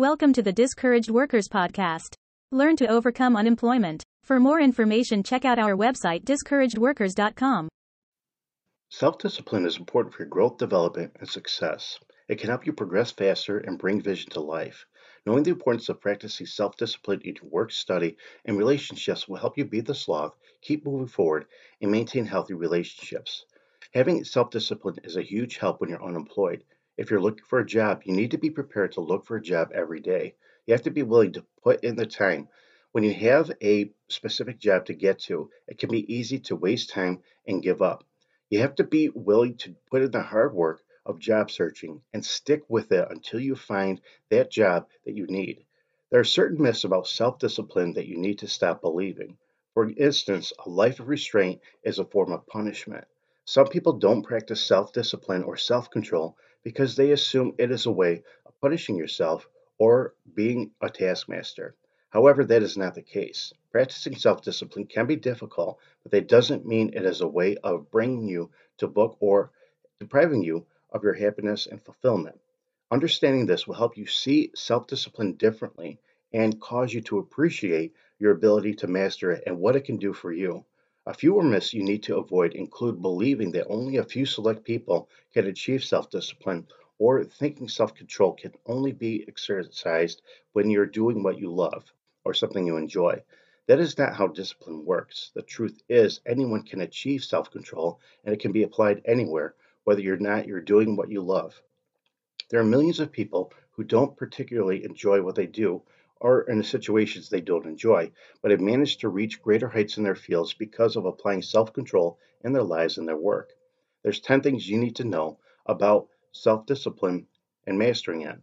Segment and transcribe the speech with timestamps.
[0.00, 2.14] Welcome to the Discouraged Workers Podcast.
[2.50, 4.02] Learn to overcome unemployment.
[4.24, 7.68] For more information, check out our website, discouragedworkers.com.
[8.88, 11.98] Self discipline is important for your growth, development, and success.
[12.28, 14.86] It can help you progress faster and bring vision to life.
[15.26, 19.58] Knowing the importance of practicing self discipline in your work, study, and relationships will help
[19.58, 21.44] you beat the sloth, keep moving forward,
[21.82, 23.44] and maintain healthy relationships.
[23.92, 26.64] Having self discipline is a huge help when you're unemployed.
[27.00, 29.42] If you're looking for a job, you need to be prepared to look for a
[29.42, 30.34] job every day.
[30.66, 32.48] You have to be willing to put in the time.
[32.92, 36.90] When you have a specific job to get to, it can be easy to waste
[36.90, 38.04] time and give up.
[38.50, 42.22] You have to be willing to put in the hard work of job searching and
[42.22, 45.64] stick with it until you find that job that you need.
[46.10, 49.38] There are certain myths about self discipline that you need to stop believing.
[49.72, 53.06] For instance, a life of restraint is a form of punishment.
[53.46, 57.90] Some people don't practice self discipline or self control because they assume it is a
[57.90, 61.74] way of punishing yourself or being a taskmaster.
[62.10, 63.52] However, that is not the case.
[63.70, 67.90] Practicing self discipline can be difficult, but that doesn't mean it is a way of
[67.90, 69.52] bringing you to book or
[70.00, 72.40] depriving you of your happiness and fulfillment.
[72.90, 76.00] Understanding this will help you see self discipline differently
[76.32, 80.12] and cause you to appreciate your ability to master it and what it can do
[80.12, 80.64] for you.
[81.06, 85.08] A few myths you need to avoid include believing that only a few select people
[85.32, 90.20] can achieve self discipline or thinking self control can only be exercised
[90.52, 91.90] when you're doing what you love
[92.22, 93.22] or something you enjoy.
[93.66, 95.30] That is not how discipline works.
[95.34, 100.02] The truth is, anyone can achieve self control and it can be applied anywhere whether
[100.02, 101.62] you're not you're doing what you love.
[102.50, 105.80] There are millions of people who don't particularly enjoy what they do
[106.20, 110.14] or in situations they don't enjoy, but have managed to reach greater heights in their
[110.14, 113.54] fields because of applying self-control in their lives and their work.
[114.02, 117.26] There's 10 things you need to know about self-discipline
[117.66, 118.38] and mastering it.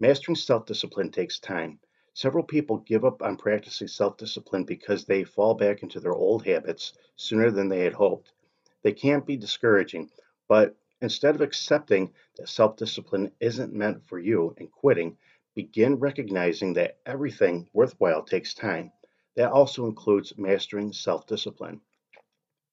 [0.00, 1.78] Mastering self-discipline takes time.
[2.14, 6.92] Several people give up on practicing self-discipline because they fall back into their old habits
[7.16, 8.32] sooner than they had hoped.
[8.82, 10.10] They can't be discouraging,
[10.48, 15.16] but instead of accepting that self discipline isn't meant for you and quitting,
[15.54, 18.92] begin recognizing that everything worthwhile takes time.
[19.36, 21.80] That also includes mastering self discipline.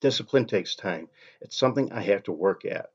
[0.00, 1.08] Discipline takes time,
[1.40, 2.90] it's something I have to work at.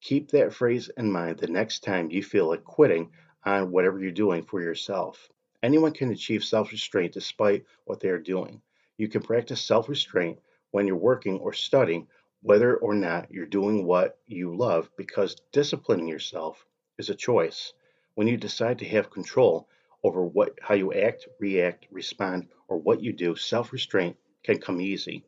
[0.00, 3.12] Keep that phrase in mind the next time you feel like quitting
[3.44, 5.28] on whatever you're doing for yourself.
[5.62, 8.62] Anyone can achieve self restraint despite what they are doing.
[8.98, 10.38] You can practice self restraint
[10.70, 12.08] when you're working or studying
[12.42, 16.64] whether or not you're doing what you love because disciplining yourself
[16.98, 17.72] is a choice.
[18.16, 19.68] When you decide to have control
[20.02, 25.22] over what how you act, react, respond, or what you do, self-restraint can come easy.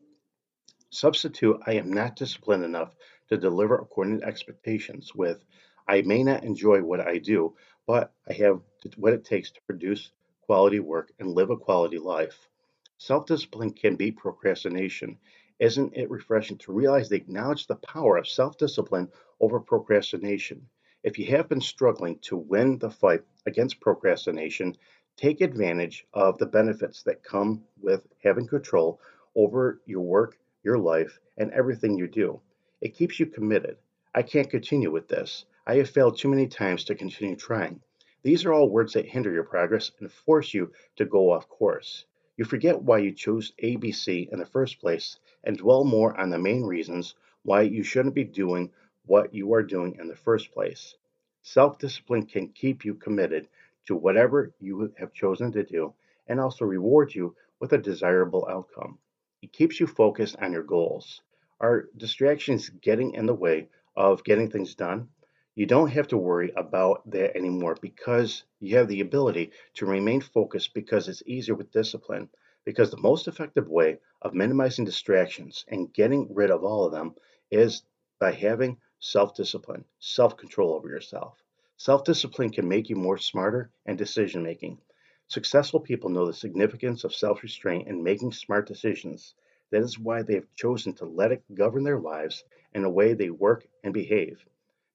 [0.89, 2.95] Substitute I am not disciplined enough
[3.27, 5.45] to deliver according to expectations with
[5.87, 7.55] I may not enjoy what I do,
[7.85, 8.59] but I have
[8.97, 10.11] what it takes to produce
[10.41, 12.49] quality work and live a quality life.
[12.97, 15.19] Self discipline can be procrastination.
[15.59, 20.67] Isn't it refreshing to realize they acknowledge the power of self discipline over procrastination?
[21.01, 24.75] If you have been struggling to win the fight against procrastination,
[25.15, 28.99] take advantage of the benefits that come with having control
[29.33, 32.41] over your work, your life, and everything you do.
[32.81, 33.77] It keeps you committed.
[34.13, 35.45] I can't continue with this.
[35.65, 37.79] I have failed too many times to continue trying.
[38.21, 42.05] These are all words that hinder your progress and force you to go off course.
[42.35, 46.37] You forget why you chose ABC in the first place and dwell more on the
[46.37, 48.71] main reasons why you shouldn't be doing
[49.09, 50.95] what you are doing in the first place.
[51.41, 53.47] Self discipline can keep you committed
[53.87, 55.95] to whatever you have chosen to do
[56.27, 58.99] and also reward you with a desirable outcome.
[59.41, 61.23] It keeps you focused on your goals.
[61.59, 65.09] Are distractions getting in the way of getting things done?
[65.55, 70.21] You don't have to worry about that anymore because you have the ability to remain
[70.21, 72.29] focused because it's easier with discipline.
[72.63, 77.15] Because the most effective way of minimizing distractions and getting rid of all of them
[77.49, 77.81] is
[78.19, 81.43] by having self discipline, self control over yourself.
[81.77, 84.79] Self discipline can make you more smarter and decision making.
[85.27, 89.35] Successful people know the significance of self restraint in making smart decisions.
[89.71, 92.43] That is why they have chosen to let it govern their lives
[92.73, 94.45] and the way they work and behave.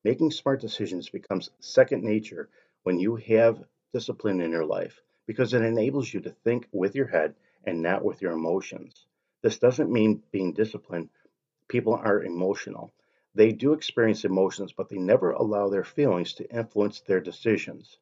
[0.04, 2.48] Making smart decisions becomes second nature
[2.84, 7.06] when you have discipline in your life because it enables you to think with your
[7.08, 7.34] head
[7.64, 9.06] and not with your emotions.
[9.42, 11.10] This doesn't mean being disciplined.
[11.68, 12.92] People are emotional.
[13.36, 17.98] They do experience emotions, but they never allow their feelings to influence their decisions,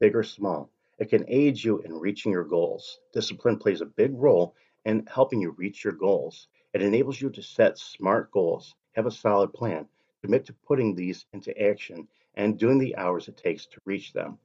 [0.00, 0.70] big or small.
[0.98, 3.00] It can aid you in reaching your goals.
[3.12, 6.48] Discipline plays a big role in helping you reach your goals.
[6.74, 9.88] It enables you to set smart goals, have a solid plan,
[10.20, 14.38] commit to putting these into action and doing the hours it takes to reach them.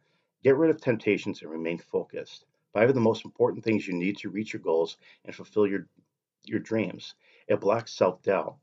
[0.43, 2.45] Get rid of temptations and remain focused.
[2.73, 5.87] Five of the most important things you need to reach your goals and fulfill your,
[6.45, 7.15] your dreams.
[7.47, 8.57] It blocks self doubt.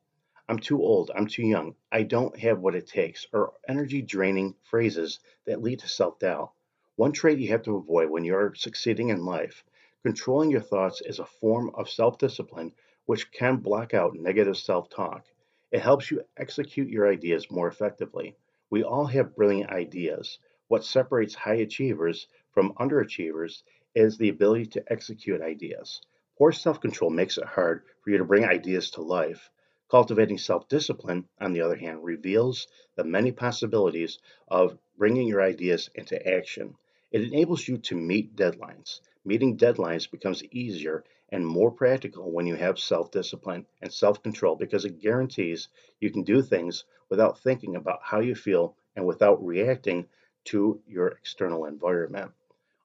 [0.48, 4.54] I'm too old, I'm too young, I don't have what it takes, or energy draining
[4.62, 6.52] phrases that lead to self doubt.
[6.96, 9.64] One trait you have to avoid when you are succeeding in life
[10.04, 12.72] controlling your thoughts is a form of self discipline
[13.06, 15.26] which can block out negative self talk.
[15.70, 18.36] It helps you execute your ideas more effectively.
[18.70, 20.38] We all have brilliant ideas.
[20.68, 23.62] What separates high achievers from underachievers
[23.94, 26.00] is the ability to execute ideas.
[26.38, 29.50] Poor self control makes it hard for you to bring ideas to life.
[29.90, 35.88] Cultivating self discipline, on the other hand, reveals the many possibilities of bringing your ideas
[35.94, 36.76] into action.
[37.10, 39.00] It enables you to meet deadlines.
[39.24, 44.56] Meeting deadlines becomes easier and more practical when you have self discipline and self control
[44.56, 45.68] because it guarantees
[46.00, 50.06] you can do things without thinking about how you feel and without reacting
[50.44, 52.30] to your external environment.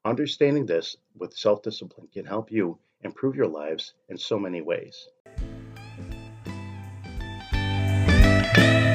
[0.06, 5.10] Understanding this with self discipline can help you improve your lives in so many ways.
[8.54, 8.93] Bye.